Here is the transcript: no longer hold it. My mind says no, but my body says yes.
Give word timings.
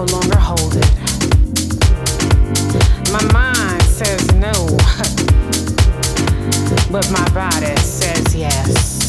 no 0.00 0.06
longer 0.12 0.38
hold 0.38 0.76
it. 0.76 0.90
My 3.12 3.22
mind 3.32 3.82
says 3.82 4.32
no, 4.32 4.50
but 6.90 7.10
my 7.10 7.28
body 7.34 7.76
says 7.76 8.34
yes. 8.34 9.00